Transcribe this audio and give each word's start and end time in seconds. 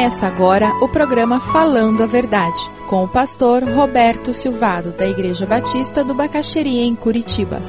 Começa 0.00 0.26
agora 0.26 0.68
o 0.82 0.88
programa 0.88 1.38
Falando 1.38 2.02
a 2.02 2.06
Verdade, 2.06 2.58
com 2.88 3.04
o 3.04 3.08
pastor 3.08 3.62
Roberto 3.62 4.32
Silvado, 4.32 4.92
da 4.92 5.06
Igreja 5.06 5.44
Batista 5.44 6.02
do 6.02 6.14
Bacaxeria, 6.14 6.86
em 6.86 6.96
Curitiba. 6.96 7.60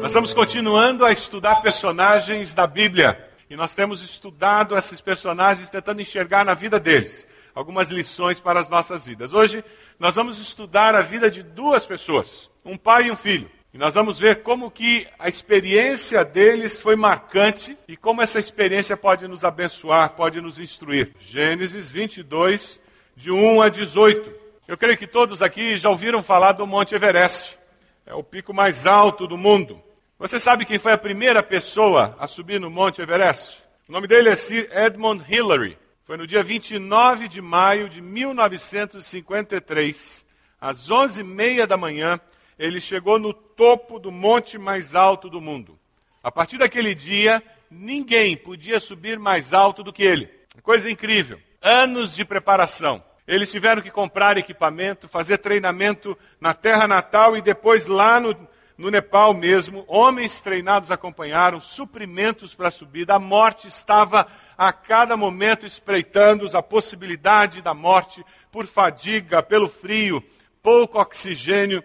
Nós 0.00 0.06
estamos 0.06 0.32
continuando 0.32 1.04
a 1.04 1.12
estudar 1.12 1.56
personagens 1.56 2.54
da 2.54 2.66
Bíblia. 2.66 3.22
E 3.50 3.54
nós 3.54 3.74
temos 3.74 4.00
estudado 4.02 4.74
esses 4.78 4.98
personagens 5.02 5.68
tentando 5.68 6.00
enxergar 6.00 6.42
na 6.42 6.54
vida 6.54 6.80
deles 6.80 7.26
algumas 7.54 7.90
lições 7.90 8.40
para 8.40 8.60
as 8.60 8.70
nossas 8.70 9.04
vidas. 9.04 9.34
Hoje 9.34 9.62
nós 9.98 10.14
vamos 10.14 10.40
estudar 10.40 10.94
a 10.94 11.02
vida 11.02 11.30
de 11.30 11.42
duas 11.42 11.84
pessoas, 11.84 12.49
um 12.64 12.76
pai 12.76 13.06
e 13.06 13.10
um 13.10 13.16
filho. 13.16 13.50
E 13.72 13.78
nós 13.78 13.94
vamos 13.94 14.18
ver 14.18 14.42
como 14.42 14.68
que 14.70 15.06
a 15.16 15.28
experiência 15.28 16.24
deles 16.24 16.80
foi 16.80 16.96
marcante 16.96 17.78
e 17.86 17.96
como 17.96 18.20
essa 18.20 18.40
experiência 18.40 18.96
pode 18.96 19.28
nos 19.28 19.44
abençoar, 19.44 20.10
pode 20.10 20.40
nos 20.40 20.58
instruir. 20.58 21.14
Gênesis 21.20 21.88
22, 21.88 22.80
de 23.14 23.30
1 23.30 23.62
a 23.62 23.68
18. 23.68 24.34
Eu 24.66 24.76
creio 24.76 24.98
que 24.98 25.06
todos 25.06 25.40
aqui 25.40 25.78
já 25.78 25.88
ouviram 25.88 26.20
falar 26.22 26.50
do 26.52 26.66
Monte 26.66 26.96
Everest. 26.96 27.56
É 28.04 28.12
o 28.12 28.24
pico 28.24 28.52
mais 28.52 28.88
alto 28.88 29.28
do 29.28 29.38
mundo. 29.38 29.80
Você 30.18 30.40
sabe 30.40 30.64
quem 30.64 30.78
foi 30.78 30.92
a 30.92 30.98
primeira 30.98 31.42
pessoa 31.42 32.16
a 32.18 32.26
subir 32.26 32.60
no 32.60 32.70
Monte 32.70 33.00
Everest? 33.00 33.62
O 33.88 33.92
nome 33.92 34.08
dele 34.08 34.30
é 34.30 34.34
Sir 34.34 34.68
Edmund 34.72 35.24
Hillary. 35.28 35.78
Foi 36.04 36.16
no 36.16 36.26
dia 36.26 36.42
29 36.42 37.28
de 37.28 37.40
maio 37.40 37.88
de 37.88 38.00
1953, 38.00 40.26
às 40.60 40.88
11h30 40.88 41.66
da 41.66 41.76
manhã, 41.76 42.20
ele 42.60 42.78
chegou 42.78 43.18
no 43.18 43.32
topo 43.32 43.98
do 43.98 44.12
monte 44.12 44.58
mais 44.58 44.94
alto 44.94 45.30
do 45.30 45.40
mundo. 45.40 45.78
A 46.22 46.30
partir 46.30 46.58
daquele 46.58 46.94
dia, 46.94 47.42
ninguém 47.70 48.36
podia 48.36 48.78
subir 48.78 49.18
mais 49.18 49.54
alto 49.54 49.82
do 49.82 49.90
que 49.90 50.02
ele. 50.02 50.28
Coisa 50.62 50.90
incrível. 50.90 51.40
Anos 51.62 52.14
de 52.14 52.22
preparação. 52.22 53.02
Eles 53.26 53.50
tiveram 53.50 53.80
que 53.80 53.90
comprar 53.90 54.36
equipamento, 54.36 55.08
fazer 55.08 55.38
treinamento 55.38 56.18
na 56.38 56.52
terra 56.52 56.86
natal 56.86 57.34
e 57.34 57.40
depois 57.40 57.86
lá 57.86 58.20
no, 58.20 58.36
no 58.76 58.90
Nepal 58.90 59.32
mesmo, 59.32 59.82
homens 59.88 60.42
treinados 60.42 60.90
acompanharam, 60.90 61.62
suprimentos 61.62 62.54
para 62.54 62.68
a 62.68 62.70
subida. 62.72 63.14
A 63.14 63.18
morte 63.18 63.68
estava 63.68 64.26
a 64.58 64.70
cada 64.70 65.16
momento 65.16 65.64
espreitando-os, 65.64 66.54
a 66.54 66.62
possibilidade 66.62 67.62
da 67.62 67.72
morte 67.72 68.22
por 68.52 68.66
fadiga, 68.66 69.42
pelo 69.42 69.66
frio, 69.66 70.22
pouco 70.62 71.00
oxigênio, 71.00 71.82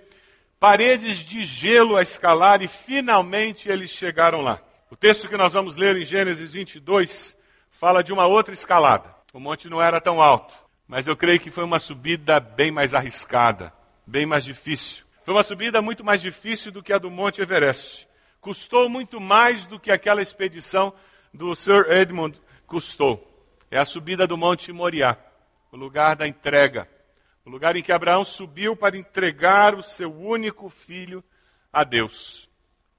paredes 0.66 1.20
de 1.20 1.44
gelo 1.44 1.96
a 1.96 2.02
escalar 2.02 2.64
e 2.64 2.68
finalmente 2.68 3.70
eles 3.70 3.92
chegaram 3.92 4.42
lá. 4.42 4.60
O 4.90 4.96
texto 4.96 5.30
que 5.30 5.38
nós 5.38 5.54
vamos 5.54 5.76
ler 5.76 5.96
em 5.96 6.04
Gênesis 6.04 6.52
22 6.52 7.38
fala 7.70 8.04
de 8.04 8.12
uma 8.12 8.26
outra 8.26 8.52
escalada. 8.52 9.14
O 9.32 9.40
monte 9.40 9.70
não 9.70 9.80
era 9.80 10.02
tão 10.02 10.20
alto, 10.20 10.56
mas 10.88 11.08
eu 11.08 11.16
creio 11.16 11.40
que 11.40 11.52
foi 11.52 11.64
uma 11.64 11.78
subida 11.78 12.40
bem 12.40 12.72
mais 12.72 12.96
arriscada, 12.96 13.72
bem 14.08 14.26
mais 14.26 14.44
difícil. 14.44 15.06
Foi 15.24 15.36
uma 15.36 15.44
subida 15.44 15.84
muito 15.84 16.04
mais 16.04 16.20
difícil 16.20 16.72
do 16.72 16.82
que 16.82 16.92
a 16.92 16.98
do 16.98 17.12
Monte 17.12 17.44
Everest. 17.44 18.08
Custou 18.42 18.90
muito 18.90 19.22
mais 19.22 19.68
do 19.68 19.80
que 19.80 19.92
aquela 19.92 20.24
expedição 20.24 20.92
do 21.32 21.56
Sir 21.56 21.92
Edmund 21.92 22.42
custou. 22.66 23.48
É 23.70 23.78
a 23.78 23.86
subida 23.86 24.26
do 24.26 24.36
Monte 24.36 24.72
Moriá, 24.72 25.16
o 25.72 25.78
lugar 25.78 26.16
da 26.16 26.28
entrega, 26.28 26.90
o 27.46 27.50
lugar 27.50 27.76
em 27.76 27.84
que 27.84 27.92
Abraão 27.92 28.26
subiu 28.26 28.76
para 28.76 28.98
entregar 28.98 29.76
o 29.76 29.84
seu 29.84 30.12
único 30.12 30.68
filho 30.68 31.24
a 31.72 31.84
Deus. 31.84 32.50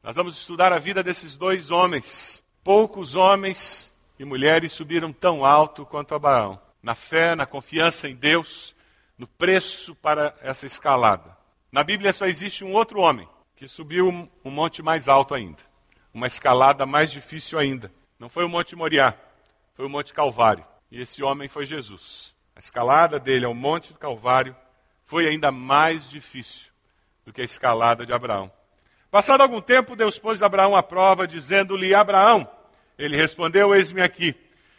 Nós 0.02 0.14
vamos 0.14 0.36
estudar 0.36 0.72
a 0.72 0.78
vida 0.78 1.02
desses 1.02 1.34
dois 1.34 1.70
homens. 1.70 2.42
Poucos 2.62 3.16
homens 3.16 3.92
e 4.18 4.24
mulheres 4.24 4.72
subiram 4.72 5.12
tão 5.12 5.44
alto 5.44 5.84
quanto 5.84 6.14
Abraão, 6.14 6.60
na 6.80 6.94
fé, 6.94 7.34
na 7.34 7.44
confiança 7.44 8.08
em 8.08 8.14
Deus, 8.14 8.74
no 9.18 9.26
preço 9.26 9.96
para 9.96 10.32
essa 10.40 10.64
escalada. 10.64 11.36
Na 11.72 11.82
Bíblia 11.82 12.12
só 12.12 12.26
existe 12.26 12.64
um 12.64 12.72
outro 12.72 13.00
homem 13.00 13.28
que 13.56 13.66
subiu 13.66 14.08
um, 14.08 14.50
monte 14.50 14.80
mais 14.80 15.08
alto 15.08 15.34
ainda, 15.34 15.62
uma 16.14 16.28
escalada 16.28 16.86
mais 16.86 17.10
difícil 17.10 17.58
ainda. 17.58 17.92
Não 18.18 18.28
foi 18.28 18.44
o 18.44 18.48
Monte 18.48 18.76
Moriá, 18.76 19.14
foi 19.74 19.86
o 19.86 19.90
Monte 19.90 20.14
Calvário. 20.14 20.64
E 20.90 21.00
esse 21.00 21.22
homem 21.22 21.48
foi 21.48 21.66
Jesus. 21.66 22.35
A 22.56 22.58
escalada 22.58 23.20
dele 23.20 23.44
ao 23.44 23.54
Monte 23.54 23.92
Calvário 23.92 24.56
foi 25.04 25.28
ainda 25.28 25.52
mais 25.52 26.08
difícil 26.08 26.70
do 27.24 27.32
que 27.32 27.42
a 27.42 27.44
escalada 27.44 28.06
de 28.06 28.12
Abraão. 28.12 28.50
Passado 29.10 29.42
algum 29.42 29.60
tempo, 29.60 29.94
Deus 29.94 30.18
pôs 30.18 30.42
Abraão 30.42 30.74
à 30.74 30.82
prova, 30.82 31.26
dizendo-lhe: 31.26 31.94
Abraão, 31.94 32.50
ele 32.98 33.16
respondeu: 33.16 33.74
Eis-me 33.74 34.00
aqui. 34.00 34.34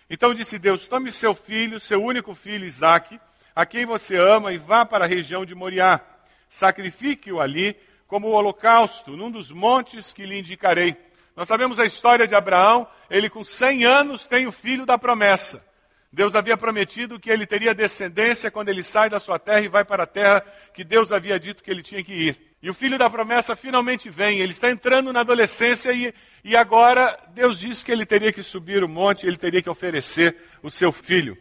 Então 0.10 0.34
disse 0.34 0.58
Deus: 0.58 0.88
Tome 0.88 1.12
seu 1.12 1.36
filho, 1.36 1.80
seu 1.80 2.04
único 2.04 2.34
filho 2.34 2.66
Isaque, 2.66 3.20
a 3.56 3.66
quem 3.66 3.86
você 3.86 4.18
ama, 4.18 4.52
e 4.52 4.58
vá 4.58 4.84
para 4.84 5.06
a 5.06 5.08
região 5.08 5.46
de 5.46 5.54
Moriá 5.54 6.02
sacrifique-o 6.50 7.40
ali 7.40 7.76
como 8.08 8.30
holocausto, 8.30 9.18
num 9.18 9.30
dos 9.30 9.52
montes 9.52 10.14
que 10.14 10.26
lhe 10.26 10.40
indicarei. 10.40 10.96
Nós 11.36 11.48
sabemos 11.48 11.78
a 11.80 11.86
história 11.86 12.26
de 12.26 12.34
Abraão, 12.34 12.88
ele 13.10 13.30
com 13.30 13.44
100 13.44 13.86
anos 13.86 14.26
tem 14.26 14.48
o 14.48 14.52
filho 14.52 14.86
da 14.86 14.98
promessa. 14.98 15.64
Deus 16.12 16.36
havia 16.36 16.56
prometido 16.56 17.20
que 17.20 17.30
ele 17.30 17.46
teria 17.46 17.76
descendência 17.76 18.50
quando 18.50 18.70
ele 18.70 18.82
sai 18.82 19.10
da 19.10 19.20
sua 19.20 19.38
terra 19.38 19.62
e 19.62 19.68
vai 19.68 19.84
para 19.84 20.04
a 20.04 20.08
terra 20.08 20.42
que 20.74 20.84
Deus 20.84 21.12
havia 21.12 21.40
dito 21.40 21.62
que 21.62 21.70
ele 21.70 21.84
tinha 21.84 22.04
que 22.04 22.14
ir. 22.14 22.56
E 22.62 22.70
o 22.70 22.74
filho 22.74 22.98
da 22.98 23.10
promessa 23.10 23.56
finalmente 23.56 24.10
vem, 24.10 24.40
ele 24.40 24.52
está 24.52 24.72
entrando 24.72 25.14
na 25.14 25.20
adolescência 25.20 25.92
e, 25.92 26.14
e 26.44 26.56
agora 26.56 27.18
Deus 27.34 27.60
disse 27.60 27.84
que 27.84 27.92
ele 27.92 28.06
teria 28.06 28.32
que 28.32 28.42
subir 28.42 28.84
o 28.84 28.90
monte, 28.90 29.28
ele 29.28 29.38
teria 29.38 29.62
que 29.62 29.70
oferecer 29.70 30.36
o 30.64 30.72
seu 30.72 30.92
filho. 30.92 31.38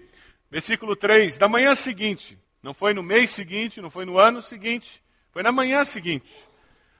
Versículo 0.50 0.94
3: 0.94 1.38
Da 1.38 1.48
manhã 1.48 1.74
seguinte, 1.74 2.38
não 2.62 2.74
foi 2.74 2.92
no 2.92 3.02
mês 3.02 3.30
seguinte, 3.30 3.80
não 3.80 3.88
foi 3.88 4.04
no 4.04 4.18
ano 4.18 4.42
seguinte, 4.42 5.02
foi 5.30 5.42
na 5.42 5.52
manhã 5.52 5.84
seguinte. 5.84 6.28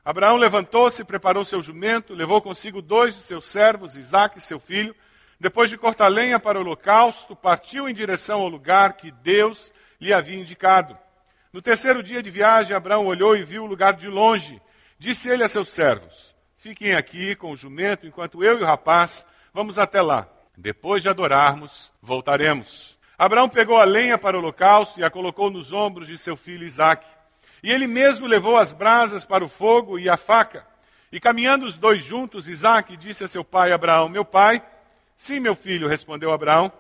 Abraão 0.05 0.37
levantou-se, 0.37 1.05
preparou 1.05 1.45
seu 1.45 1.61
jumento, 1.61 2.15
levou 2.15 2.41
consigo 2.41 2.81
dois 2.81 3.15
de 3.15 3.23
seus 3.23 3.45
servos, 3.47 3.97
Isaque 3.97 4.39
e 4.39 4.41
seu 4.41 4.61
filho. 4.61 4.95
Depois 5.39 5.69
de 5.69 5.77
cortar 5.77 6.09
lenha 6.09 6.41
para 6.41 6.59
o 6.59 6.63
holocausto, 6.63 7.37
partiu 7.37 7.89
em 7.89 7.95
direção 7.95 8.41
ao 8.41 8.49
lugar 8.49 8.95
que 8.95 9.11
Deus 9.11 9.73
lhe 10.01 10.13
havia 10.13 10.39
indicado. 10.39 10.97
No 11.53 11.61
terceiro 11.61 12.03
dia 12.03 12.23
de 12.23 12.31
viagem, 12.31 12.77
Abraão 12.77 13.07
olhou 13.07 13.37
e 13.37 13.43
viu 13.43 13.65
o 13.65 13.67
lugar 13.67 13.95
de 13.95 14.09
longe. 14.09 14.61
Disse 14.99 15.29
ele 15.29 15.45
a 15.45 15.49
seus 15.49 15.69
servos: 15.69 16.35
Fiquem 16.57 16.95
aqui 16.95 17.35
com 17.37 17.51
o 17.51 17.57
jumento, 17.57 18.07
enquanto 18.07 18.43
eu 18.43 18.59
e 18.59 18.63
o 18.63 18.67
rapaz 18.67 19.25
vamos 19.53 19.79
até 19.79 20.01
lá. 20.01 20.29
Depois 20.57 21.03
de 21.03 21.09
adorarmos, 21.09 21.93
voltaremos. 22.01 22.99
Abraão 23.19 23.49
pegou 23.49 23.79
a 23.79 23.85
lenha 23.85 24.19
para 24.19 24.37
o 24.37 24.41
holocausto 24.41 25.01
e 25.01 25.05
a 25.05 25.11
colocou 25.11 25.51
nos 25.51 25.73
ombros 25.73 26.09
de 26.09 26.17
seu 26.17 26.37
filho 26.37 26.65
Isaque. 26.65 27.07
E 27.63 27.71
ele 27.71 27.87
mesmo 27.87 28.27
levou 28.27 28.57
as 28.57 28.73
brasas 28.73 29.25
para 29.25 29.45
o 29.45 29.49
fogo 29.49 29.99
e 29.99 30.09
a 30.09 30.17
faca. 30.17 30.67
E 31.11 31.21
caminhando 31.21 31.67
os 31.67 31.79
dois 31.79 32.03
juntos, 32.03 32.49
Isaque 32.49 32.97
disse 32.97 33.25
a 33.25 33.29
seu 33.29 33.45
pai 33.45 33.73
Abraão: 33.73 34.09
Meu 34.09 34.25
pai? 34.25 34.63
Sim, 35.17 35.41
meu 35.41 35.55
filho, 35.55 35.89
respondeu 35.89 36.33
Abraão. 36.33 36.71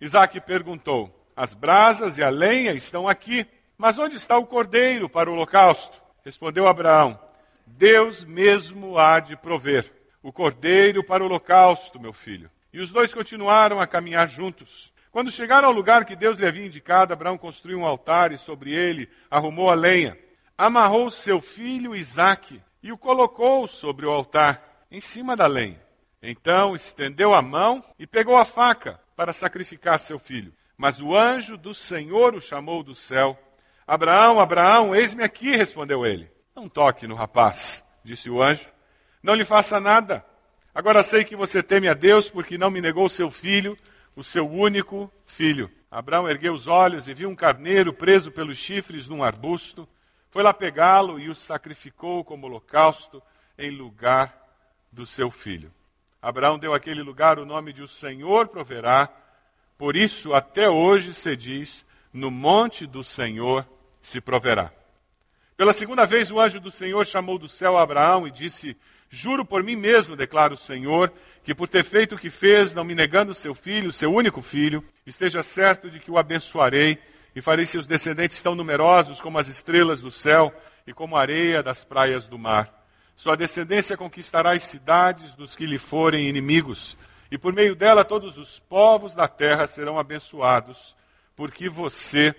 Isaque 0.00 0.40
perguntou: 0.40 1.28
As 1.34 1.54
brasas 1.54 2.18
e 2.18 2.22
a 2.22 2.28
lenha 2.28 2.72
estão 2.72 3.08
aqui, 3.08 3.46
mas 3.78 3.98
onde 3.98 4.16
está 4.16 4.36
o 4.36 4.46
cordeiro 4.46 5.08
para 5.08 5.30
o 5.30 5.34
holocausto? 5.34 6.02
Respondeu 6.24 6.66
Abraão: 6.66 7.18
Deus 7.66 8.24
mesmo 8.24 8.98
há 8.98 9.20
de 9.20 9.36
prover 9.36 9.90
o 10.22 10.32
cordeiro 10.32 11.04
para 11.04 11.22
o 11.22 11.26
holocausto, 11.26 12.00
meu 12.00 12.12
filho. 12.12 12.50
E 12.72 12.80
os 12.80 12.90
dois 12.90 13.14
continuaram 13.14 13.78
a 13.78 13.86
caminhar 13.86 14.28
juntos. 14.28 14.92
Quando 15.12 15.30
chegaram 15.30 15.68
ao 15.68 15.74
lugar 15.74 16.04
que 16.04 16.16
Deus 16.16 16.36
lhe 16.36 16.46
havia 16.46 16.66
indicado, 16.66 17.12
Abraão 17.12 17.38
construiu 17.38 17.78
um 17.78 17.86
altar 17.86 18.32
e 18.32 18.38
sobre 18.38 18.74
ele 18.74 19.08
arrumou 19.30 19.70
a 19.70 19.74
lenha. 19.74 20.18
Amarrou 20.58 21.10
seu 21.10 21.40
filho 21.40 21.94
Isaque 21.94 22.60
e 22.82 22.92
o 22.92 22.98
colocou 22.98 23.66
sobre 23.66 24.04
o 24.04 24.10
altar, 24.10 24.84
em 24.90 25.00
cima 25.00 25.36
da 25.36 25.46
lenha. 25.46 25.85
Então 26.22 26.74
estendeu 26.74 27.34
a 27.34 27.42
mão 27.42 27.84
e 27.98 28.06
pegou 28.06 28.36
a 28.36 28.44
faca 28.44 29.00
para 29.14 29.32
sacrificar 29.32 29.98
seu 29.98 30.18
filho. 30.18 30.52
Mas 30.76 31.00
o 31.00 31.16
anjo 31.16 31.56
do 31.56 31.74
Senhor 31.74 32.34
o 32.34 32.40
chamou 32.40 32.82
do 32.82 32.94
céu. 32.94 33.38
Abraão, 33.86 34.40
Abraão, 34.40 34.94
eis-me 34.94 35.22
aqui, 35.22 35.56
respondeu 35.56 36.04
ele. 36.04 36.30
Não 36.54 36.68
toque 36.68 37.06
no 37.06 37.14
rapaz, 37.14 37.84
disse 38.04 38.28
o 38.28 38.42
anjo. 38.42 38.66
Não 39.22 39.34
lhe 39.34 39.44
faça 39.44 39.80
nada. 39.80 40.24
Agora 40.74 41.02
sei 41.02 41.24
que 41.24 41.36
você 41.36 41.62
teme 41.62 41.88
a 41.88 41.94
Deus 41.94 42.28
porque 42.28 42.58
não 42.58 42.70
me 42.70 42.80
negou 42.80 43.08
seu 43.08 43.30
filho 43.30 43.76
o 44.16 44.24
seu 44.24 44.50
único 44.50 45.12
filho. 45.26 45.70
Abraão 45.90 46.28
ergueu 46.28 46.54
os 46.54 46.66
olhos 46.66 47.06
e 47.06 47.12
viu 47.12 47.28
um 47.28 47.36
carneiro 47.36 47.92
preso 47.92 48.32
pelos 48.32 48.56
chifres 48.56 49.06
num 49.06 49.22
arbusto. 49.22 49.86
Foi 50.30 50.42
lá 50.42 50.54
pegá-lo 50.54 51.20
e 51.20 51.28
o 51.28 51.34
sacrificou 51.34 52.24
como 52.24 52.46
holocausto 52.46 53.22
em 53.58 53.70
lugar 53.70 54.34
do 54.90 55.04
seu 55.04 55.30
filho. 55.30 55.72
Abraão 56.26 56.58
deu 56.58 56.74
àquele 56.74 57.04
lugar 57.04 57.38
o 57.38 57.46
nome 57.46 57.72
de 57.72 57.84
o 57.84 57.86
Senhor 57.86 58.48
proverá. 58.48 59.08
Por 59.78 59.94
isso, 59.94 60.34
até 60.34 60.68
hoje 60.68 61.14
se 61.14 61.36
diz: 61.36 61.86
no 62.12 62.32
monte 62.32 62.84
do 62.84 63.04
Senhor 63.04 63.64
se 64.02 64.20
proverá. 64.20 64.72
Pela 65.56 65.72
segunda 65.72 66.04
vez, 66.04 66.32
o 66.32 66.40
anjo 66.40 66.58
do 66.58 66.68
Senhor 66.68 67.06
chamou 67.06 67.38
do 67.38 67.46
céu 67.46 67.76
Abraão 67.76 68.26
e 68.26 68.32
disse: 68.32 68.76
Juro 69.08 69.44
por 69.44 69.62
mim 69.62 69.76
mesmo, 69.76 70.16
declara 70.16 70.52
o 70.52 70.56
Senhor, 70.56 71.12
que 71.44 71.54
por 71.54 71.68
ter 71.68 71.84
feito 71.84 72.16
o 72.16 72.18
que 72.18 72.28
fez, 72.28 72.74
não 72.74 72.82
me 72.82 72.96
negando 72.96 73.32
seu 73.32 73.54
filho, 73.54 73.92
seu 73.92 74.12
único 74.12 74.42
filho, 74.42 74.82
esteja 75.06 75.44
certo 75.44 75.88
de 75.88 76.00
que 76.00 76.10
o 76.10 76.18
abençoarei 76.18 76.98
e 77.36 77.40
farei 77.40 77.66
seus 77.66 77.86
descendentes 77.86 78.42
tão 78.42 78.56
numerosos 78.56 79.20
como 79.20 79.38
as 79.38 79.46
estrelas 79.46 80.00
do 80.00 80.10
céu 80.10 80.52
e 80.84 80.92
como 80.92 81.16
a 81.16 81.20
areia 81.20 81.62
das 81.62 81.84
praias 81.84 82.26
do 82.26 82.36
mar. 82.36 82.75
Sua 83.16 83.36
descendência 83.36 83.96
conquistará 83.96 84.52
as 84.52 84.62
cidades 84.62 85.32
dos 85.32 85.56
que 85.56 85.66
lhe 85.66 85.78
forem 85.78 86.28
inimigos, 86.28 86.96
e 87.30 87.36
por 87.36 87.52
meio 87.52 87.74
dela 87.74 88.04
todos 88.04 88.38
os 88.38 88.60
povos 88.60 89.14
da 89.14 89.26
terra 89.26 89.66
serão 89.66 89.98
abençoados, 89.98 90.94
porque 91.34 91.68
você 91.68 92.34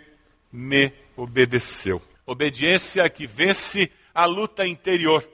me 0.51 0.93
obedeceu 1.15 2.01
obediência 2.27 3.09
que 3.09 3.25
vence 3.25 3.89
a 4.13 4.25
luta 4.25 4.67
interior. 4.67 5.27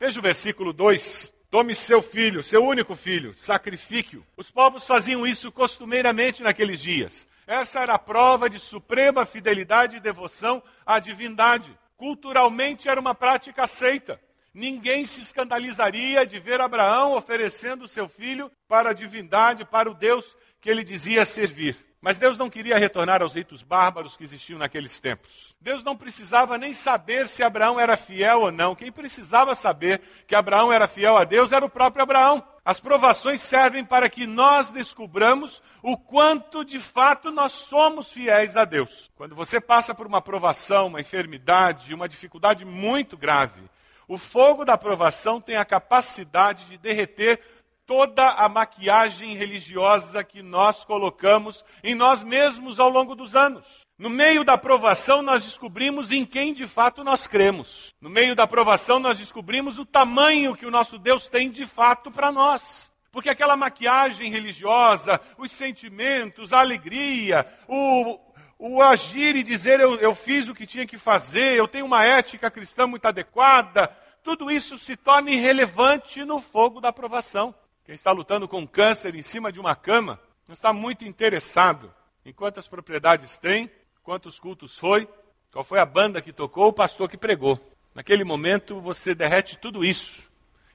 Veja 0.00 0.18
o 0.18 0.22
versículo 0.22 0.72
2. 0.72 1.30
Tome 1.50 1.74
seu 1.74 2.02
filho, 2.02 2.42
seu 2.42 2.64
único 2.64 2.94
filho, 2.94 3.34
sacrifique-o. 3.36 4.24
Os 4.36 4.50
povos 4.50 4.86
faziam 4.86 5.26
isso 5.26 5.52
costumeiramente 5.52 6.42
naqueles 6.42 6.80
dias. 6.80 7.26
Essa 7.46 7.80
era 7.80 7.94
a 7.94 7.98
prova 7.98 8.50
de 8.50 8.58
suprema 8.58 9.24
fidelidade 9.24 9.96
e 9.96 10.00
devoção 10.00 10.62
à 10.84 10.98
divindade. 10.98 11.78
Culturalmente 11.96 12.88
era 12.88 13.00
uma 13.00 13.14
prática 13.14 13.64
aceita. 13.64 14.20
Ninguém 14.58 15.06
se 15.06 15.20
escandalizaria 15.20 16.26
de 16.26 16.40
ver 16.40 16.60
Abraão 16.60 17.16
oferecendo 17.16 17.86
seu 17.86 18.08
filho 18.08 18.50
para 18.66 18.90
a 18.90 18.92
divindade, 18.92 19.64
para 19.64 19.88
o 19.88 19.94
Deus 19.94 20.36
que 20.60 20.68
ele 20.68 20.82
dizia 20.82 21.24
servir. 21.24 21.76
Mas 22.00 22.18
Deus 22.18 22.36
não 22.36 22.50
queria 22.50 22.76
retornar 22.76 23.22
aos 23.22 23.34
ritos 23.34 23.62
bárbaros 23.62 24.16
que 24.16 24.24
existiam 24.24 24.58
naqueles 24.58 24.98
tempos. 24.98 25.54
Deus 25.60 25.84
não 25.84 25.96
precisava 25.96 26.58
nem 26.58 26.74
saber 26.74 27.28
se 27.28 27.44
Abraão 27.44 27.78
era 27.78 27.96
fiel 27.96 28.40
ou 28.40 28.50
não. 28.50 28.74
Quem 28.74 28.90
precisava 28.90 29.54
saber 29.54 30.02
que 30.26 30.34
Abraão 30.34 30.72
era 30.72 30.88
fiel 30.88 31.16
a 31.16 31.22
Deus 31.22 31.52
era 31.52 31.64
o 31.64 31.70
próprio 31.70 32.02
Abraão. 32.02 32.44
As 32.64 32.80
provações 32.80 33.40
servem 33.40 33.84
para 33.84 34.08
que 34.08 34.26
nós 34.26 34.70
descubramos 34.70 35.62
o 35.84 35.96
quanto 35.96 36.64
de 36.64 36.80
fato 36.80 37.30
nós 37.30 37.52
somos 37.52 38.10
fiéis 38.10 38.56
a 38.56 38.64
Deus. 38.64 39.08
Quando 39.14 39.36
você 39.36 39.60
passa 39.60 39.94
por 39.94 40.08
uma 40.08 40.20
provação, 40.20 40.88
uma 40.88 41.00
enfermidade, 41.00 41.94
uma 41.94 42.08
dificuldade 42.08 42.64
muito 42.64 43.16
grave, 43.16 43.62
o 44.08 44.16
fogo 44.16 44.64
da 44.64 44.78
provação 44.78 45.40
tem 45.40 45.56
a 45.56 45.64
capacidade 45.64 46.64
de 46.64 46.78
derreter 46.78 47.40
toda 47.86 48.28
a 48.28 48.48
maquiagem 48.48 49.36
religiosa 49.36 50.24
que 50.24 50.42
nós 50.42 50.84
colocamos 50.84 51.64
em 51.84 51.94
nós 51.94 52.22
mesmos 52.22 52.80
ao 52.80 52.88
longo 52.88 53.14
dos 53.14 53.36
anos. 53.36 53.64
No 53.98 54.08
meio 54.08 54.44
da 54.44 54.52
aprovação, 54.52 55.22
nós 55.22 55.44
descobrimos 55.44 56.12
em 56.12 56.24
quem 56.24 56.54
de 56.54 56.66
fato 56.66 57.02
nós 57.02 57.26
cremos. 57.26 57.88
No 58.00 58.08
meio 58.08 58.34
da 58.36 58.44
aprovação, 58.44 58.98
nós 58.98 59.18
descobrimos 59.18 59.78
o 59.78 59.84
tamanho 59.84 60.54
que 60.54 60.66
o 60.66 60.70
nosso 60.70 60.98
Deus 60.98 61.28
tem 61.28 61.50
de 61.50 61.66
fato 61.66 62.10
para 62.10 62.30
nós. 62.30 62.90
Porque 63.10 63.30
aquela 63.30 63.56
maquiagem 63.56 64.30
religiosa, 64.30 65.20
os 65.36 65.50
sentimentos, 65.50 66.52
a 66.52 66.60
alegria, 66.60 67.46
o, 67.66 68.18
o 68.58 68.82
agir 68.82 69.36
e 69.36 69.42
dizer 69.42 69.78
eu, 69.78 69.96
eu 69.96 70.14
fiz 70.14 70.48
o 70.48 70.54
que 70.54 70.66
tinha 70.66 70.86
que 70.86 70.98
fazer, 70.98 71.56
eu 71.56 71.68
tenho 71.68 71.86
uma 71.86 72.04
ética 72.04 72.50
cristã 72.50 72.86
muito 72.86 73.06
adequada, 73.06 73.88
tudo 74.22 74.50
isso 74.50 74.76
se 74.76 74.96
torna 74.96 75.30
irrelevante 75.30 76.24
no 76.24 76.40
fogo 76.40 76.80
da 76.80 76.88
aprovação. 76.88 77.54
Quem 77.84 77.94
está 77.94 78.10
lutando 78.10 78.48
com 78.48 78.66
câncer 78.66 79.14
em 79.14 79.22
cima 79.22 79.52
de 79.52 79.60
uma 79.60 79.74
cama 79.76 80.20
não 80.46 80.54
está 80.54 80.72
muito 80.72 81.04
interessado 81.04 81.94
em 82.24 82.32
quantas 82.32 82.66
propriedades 82.66 83.38
tem, 83.38 83.70
quantos 84.02 84.38
cultos 84.38 84.76
foi, 84.76 85.08
qual 85.52 85.64
foi 85.64 85.78
a 85.78 85.86
banda 85.86 86.20
que 86.20 86.32
tocou, 86.32 86.68
o 86.68 86.72
pastor 86.72 87.08
que 87.08 87.16
pregou. 87.16 87.58
Naquele 87.94 88.24
momento 88.24 88.80
você 88.80 89.14
derrete 89.14 89.56
tudo 89.56 89.84
isso. 89.84 90.22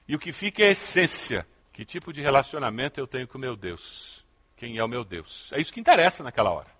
E 0.08 0.16
o 0.16 0.18
que 0.18 0.32
fica 0.32 0.62
é 0.62 0.68
a 0.68 0.70
essência. 0.72 1.46
Que 1.72 1.84
tipo 1.84 2.12
de 2.12 2.20
relacionamento 2.20 2.98
eu 2.98 3.06
tenho 3.06 3.28
com 3.28 3.38
meu 3.38 3.56
Deus? 3.56 4.24
Quem 4.56 4.78
é 4.78 4.84
o 4.84 4.88
meu 4.88 5.04
Deus? 5.04 5.48
É 5.52 5.60
isso 5.60 5.72
que 5.72 5.80
interessa 5.80 6.22
naquela 6.22 6.50
hora. 6.50 6.73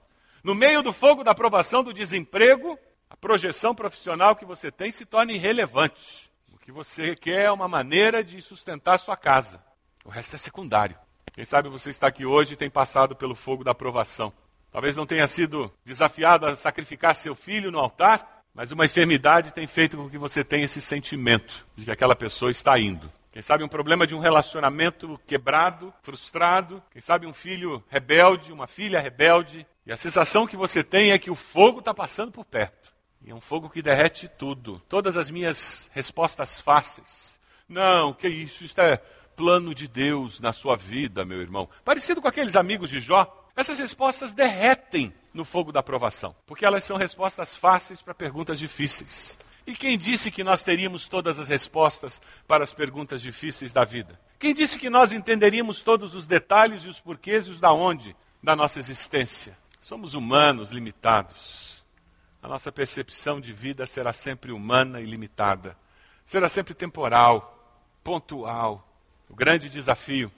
No 0.45 0.55
meio 0.55 0.83
do 0.83 0.93
fogo 0.93 1.25
da 1.25 1.31
aprovação 1.31 1.83
do 1.83 1.91
desemprego, 1.91 2.79
a 3.09 3.17
projeção 3.17 3.75
profissional 3.75 4.37
que 4.37 4.45
você 4.45 4.71
tem 4.71 4.93
se 4.93 5.07
torna 5.07 5.33
irrelevante. 5.33 6.31
O 6.53 6.59
que 6.59 6.71
você 6.71 7.17
quer 7.17 7.47
é 7.47 7.51
uma 7.51 7.67
maneira 7.67 8.23
de 8.23 8.43
sustentar 8.43 8.99
sua 8.99 9.17
casa. 9.17 9.65
O 10.05 10.11
resto 10.11 10.37
é 10.37 10.39
secundário. 10.39 10.99
Quem 11.33 11.47
sabe 11.47 11.71
você 11.71 11.89
está 11.89 12.09
aqui 12.09 12.27
hoje 12.27 12.53
e 12.53 12.57
tem 12.59 12.69
passado 12.69 13.17
pelo 13.17 13.35
fogo 13.35 13.65
da 13.65 13.71
aprovação. 13.71 14.35
Talvez 14.71 14.95
não 14.95 15.07
tenha 15.07 15.27
sido 15.27 15.73
desafiado 15.83 16.45
a 16.45 16.55
sacrificar 16.55 17.15
seu 17.15 17.35
filho 17.35 17.71
no 17.71 17.79
altar, 17.79 18.43
mas 18.53 18.71
uma 18.71 18.85
enfermidade 18.85 19.51
tem 19.51 19.67
feito 19.67 19.97
com 19.97 20.11
que 20.11 20.19
você 20.19 20.45
tenha 20.45 20.67
esse 20.67 20.83
sentimento 20.83 21.67
de 21.75 21.87
que 21.87 21.91
aquela 21.91 22.15
pessoa 22.15 22.51
está 22.51 22.79
indo. 22.79 23.11
Quem 23.35 23.43
sabe 23.43 23.65
um 23.65 23.69
problema 23.69 24.07
de 24.07 24.15
um 24.15 24.21
relacionamento 24.21 25.21
quebrado, 25.27 25.93
frustrado. 26.05 26.81
Quem 26.93 27.03
sabe 27.03 27.27
um 27.27 27.35
filho 27.35 27.83
rebelde, 27.89 28.53
uma 28.53 28.69
filha 28.69 29.01
rebelde. 29.01 29.67
E 29.85 29.93
a 29.93 29.97
sensação 29.97 30.47
que 30.47 30.57
você 30.57 30.85
tem 30.85 31.11
é 31.11 31.19
que 31.19 31.33
o 31.33 31.35
fogo 31.35 31.81
está 31.81 31.93
passando 31.93 32.31
por 32.31 32.45
perto. 32.45 32.95
E 33.27 33.33
é 33.33 33.35
um 33.35 33.41
fogo 33.41 33.69
que 33.69 33.83
derrete 33.83 34.29
tudo. 34.29 34.81
Todas 34.89 35.17
as 35.17 35.31
minhas 35.31 35.91
respostas 35.93 36.61
fáceis. 36.61 37.37
Não, 37.69 38.15
que 38.15 38.29
isso? 38.29 38.63
Isso 38.63 38.81
é 38.81 38.99
plano 39.35 39.75
de 39.75 39.89
Deus 39.89 40.39
na 40.39 40.53
sua 40.53 40.77
vida, 40.77 41.25
meu 41.25 41.41
irmão. 41.41 41.69
Parecido 41.85 42.23
com 42.23 42.29
aqueles 42.29 42.55
amigos 42.55 42.89
de 42.89 43.01
Jó. 43.01 43.51
Essas 43.57 43.81
respostas 43.81 44.33
derretem 44.33 45.13
no 45.33 45.45
fogo 45.45 45.73
da 45.73 45.81
aprovação, 45.81 46.37
porque 46.47 46.65
elas 46.65 46.85
são 46.85 46.97
respostas 46.97 47.53
fáceis 47.53 48.01
para 48.01 48.15
perguntas 48.15 48.61
difíceis. 48.61 49.37
E 49.67 49.75
quem 49.75 49.97
disse 49.97 50.31
que 50.31 50.45
nós 50.45 50.63
teríamos 50.63 51.09
todas 51.09 51.39
as 51.39 51.49
respostas 51.49 52.21
para 52.47 52.65
as 52.65 52.73
perguntas 52.73 53.23
difíceis 53.23 53.73
da 53.73 53.85
vida? 53.85 54.21
Quem 54.39 54.53
disse 54.53 54.79
que 54.79 54.91
nós 54.91 55.13
entenderíamos 55.13 55.81
todos 55.81 56.15
os 56.15 56.27
detalhes 56.27 56.85
e 56.85 56.89
os 56.89 57.01
porquês 57.01 57.47
e 57.47 57.51
os 57.51 57.61
da 57.61 57.73
onde 57.73 58.15
da 58.43 58.55
nossa 58.55 58.79
existência? 58.79 59.57
Somos 59.81 60.15
humanos 60.15 60.71
limitados. 60.71 61.83
A 62.43 62.49
nossa 62.49 62.71
percepção 62.71 63.41
de 63.41 63.53
vida 63.53 63.87
será 63.87 64.13
sempre 64.13 64.53
humana 64.53 65.01
e 65.01 65.07
limitada. 65.07 65.77
Será 66.27 66.49
sempre 66.49 66.75
temporal, 66.75 67.51
pontual, 68.03 68.87
o 69.29 69.35
grande 69.35 69.69
desafio 69.69 70.31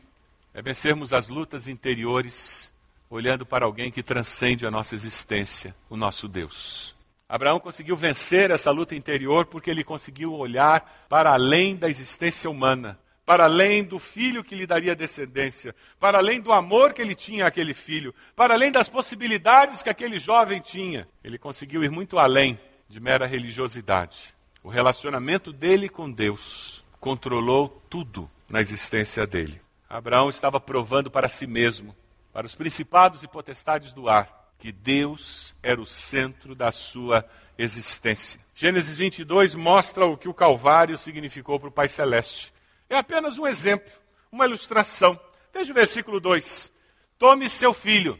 é 0.54 0.62
vencermos 0.62 1.12
as 1.12 1.28
lutas 1.28 1.68
interiores 1.68 2.72
olhando 3.10 3.44
para 3.44 3.66
alguém 3.66 3.90
que 3.90 4.02
transcende 4.02 4.66
a 4.66 4.70
nossa 4.70 4.94
existência, 4.94 5.76
o 5.90 5.96
nosso 5.96 6.26
Deus. 6.26 6.95
Abraão 7.28 7.58
conseguiu 7.58 7.96
vencer 7.96 8.50
essa 8.50 8.70
luta 8.70 8.94
interior 8.94 9.46
porque 9.46 9.70
ele 9.70 9.82
conseguiu 9.82 10.32
olhar 10.32 11.06
para 11.08 11.32
além 11.32 11.74
da 11.74 11.88
existência 11.88 12.48
humana, 12.48 12.98
para 13.24 13.44
além 13.44 13.82
do 13.82 13.98
filho 13.98 14.44
que 14.44 14.54
lhe 14.54 14.66
daria 14.66 14.94
descendência, 14.94 15.74
para 15.98 16.18
além 16.18 16.40
do 16.40 16.52
amor 16.52 16.92
que 16.92 17.02
ele 17.02 17.16
tinha 17.16 17.46
àquele 17.46 17.74
filho, 17.74 18.14
para 18.36 18.54
além 18.54 18.70
das 18.70 18.88
possibilidades 18.88 19.82
que 19.82 19.90
aquele 19.90 20.18
jovem 20.20 20.60
tinha. 20.60 21.08
Ele 21.24 21.36
conseguiu 21.36 21.82
ir 21.82 21.90
muito 21.90 22.16
além 22.16 22.58
de 22.88 23.00
mera 23.00 23.26
religiosidade. 23.26 24.32
O 24.62 24.68
relacionamento 24.68 25.52
dele 25.52 25.88
com 25.88 26.10
Deus 26.10 26.84
controlou 27.00 27.82
tudo 27.90 28.30
na 28.48 28.60
existência 28.60 29.26
dele. 29.26 29.60
Abraão 29.88 30.30
estava 30.30 30.60
provando 30.60 31.10
para 31.10 31.28
si 31.28 31.46
mesmo, 31.46 31.94
para 32.32 32.46
os 32.46 32.54
principados 32.54 33.24
e 33.24 33.28
potestades 33.28 33.92
do 33.92 34.08
ar, 34.08 34.35
que 34.58 34.72
Deus 34.72 35.54
era 35.62 35.80
o 35.80 35.86
centro 35.86 36.54
da 36.54 36.72
sua 36.72 37.24
existência. 37.58 38.40
Gênesis 38.54 38.96
22 38.96 39.54
mostra 39.54 40.06
o 40.06 40.16
que 40.16 40.28
o 40.28 40.34
Calvário 40.34 40.96
significou 40.96 41.58
para 41.58 41.68
o 41.68 41.72
Pai 41.72 41.88
Celeste. 41.88 42.52
É 42.88 42.96
apenas 42.96 43.38
um 43.38 43.46
exemplo, 43.46 43.92
uma 44.30 44.46
ilustração. 44.46 45.18
Veja 45.52 45.72
o 45.72 45.74
versículo 45.74 46.20
2. 46.20 46.72
Tome 47.18 47.48
seu 47.48 47.72
filho. 47.72 48.18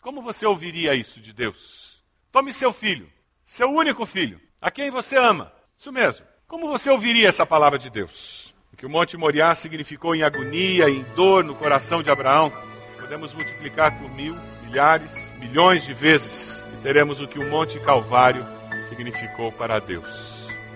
Como 0.00 0.22
você 0.22 0.46
ouviria 0.46 0.94
isso 0.94 1.20
de 1.20 1.32
Deus? 1.32 2.02
Tome 2.30 2.52
seu 2.52 2.72
filho, 2.72 3.10
seu 3.44 3.70
único 3.70 4.06
filho, 4.06 4.40
a 4.60 4.70
quem 4.70 4.90
você 4.90 5.16
ama. 5.16 5.52
Isso 5.76 5.90
mesmo. 5.90 6.26
Como 6.46 6.68
você 6.68 6.90
ouviria 6.90 7.28
essa 7.28 7.44
palavra 7.44 7.78
de 7.78 7.90
Deus? 7.90 8.48
que 8.78 8.86
o 8.86 8.88
Monte 8.88 9.16
Moriá 9.16 9.52
significou 9.56 10.14
em 10.14 10.22
agonia, 10.22 10.88
em 10.88 11.02
dor 11.16 11.42
no 11.42 11.52
coração 11.56 12.00
de 12.00 12.10
Abraão, 12.10 12.52
podemos 12.96 13.34
multiplicar 13.34 13.98
por 13.98 14.08
mil, 14.08 14.36
milhares, 14.68 15.32
milhões 15.38 15.84
de 15.84 15.94
vezes 15.94 16.64
e 16.72 16.82
teremos 16.82 17.20
o 17.20 17.26
que 17.26 17.38
o 17.38 17.48
Monte 17.48 17.78
Calvário 17.80 18.44
significou 18.88 19.50
para 19.52 19.78
Deus. 19.78 20.06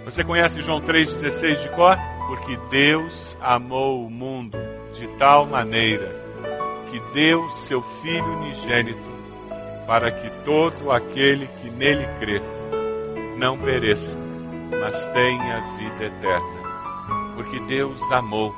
Você 0.05 0.25
conhece 0.25 0.63
João 0.63 0.81
3,16 0.81 1.63
de 1.63 1.69
cor? 1.71 1.97
Porque 2.27 2.57
Deus 2.71 3.37
amou 3.41 4.05
o 4.05 4.11
mundo 4.11 4.59
de 4.95 5.07
tal 5.19 5.47
maneira 5.47 6.11
que 6.91 7.01
deu 7.15 7.49
seu 7.51 7.83
Filho 8.03 8.25
unigênito 8.39 9.13
para 9.87 10.11
que 10.11 10.31
todo 10.45 10.91
aquele 10.91 11.47
que 11.61 11.71
nele 11.71 12.07
crê 12.19 12.41
não 13.37 13.59
pereça, 13.59 14.17
mas 14.81 15.07
tenha 15.09 15.61
vida 15.77 16.05
eterna 16.05 16.63
porque 17.35 17.59
Deus 17.61 18.11
amou, 18.11 18.55